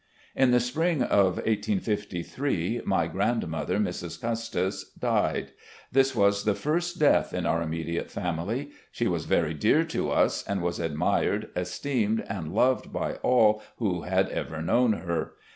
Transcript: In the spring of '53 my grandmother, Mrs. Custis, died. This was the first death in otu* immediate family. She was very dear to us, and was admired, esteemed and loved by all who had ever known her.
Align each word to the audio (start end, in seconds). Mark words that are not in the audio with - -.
In 0.35 0.49
the 0.49 0.59
spring 0.59 1.03
of 1.03 1.39
'53 1.45 2.81
my 2.85 3.05
grandmother, 3.05 3.77
Mrs. 3.77 4.19
Custis, 4.19 4.89
died. 4.99 5.51
This 5.91 6.15
was 6.15 6.43
the 6.43 6.55
first 6.55 6.97
death 6.99 7.35
in 7.35 7.43
otu* 7.43 7.61
immediate 7.63 8.09
family. 8.09 8.71
She 8.91 9.05
was 9.07 9.25
very 9.25 9.53
dear 9.53 9.83
to 9.83 10.09
us, 10.09 10.43
and 10.47 10.63
was 10.63 10.79
admired, 10.79 11.51
esteemed 11.55 12.25
and 12.27 12.51
loved 12.51 12.91
by 12.91 13.17
all 13.17 13.61
who 13.77 14.01
had 14.01 14.27
ever 14.29 14.59
known 14.63 14.93
her. 14.93 15.33